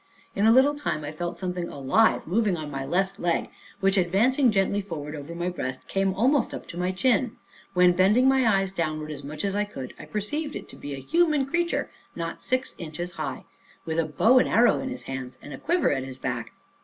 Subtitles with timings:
[0.35, 3.51] In a little time I felt something alive moving on my left leg,
[3.81, 7.37] which advancing gently forward, over my breast, came almost up to my chin;
[7.75, 10.95] when bending my eyes downward as much as I could, I perceived it to be
[10.95, 13.45] a human creature not six inches high,
[13.85, 16.53] with a bow and arrow in his hands, and a quiver at his back.